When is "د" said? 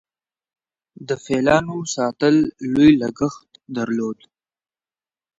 1.07-1.09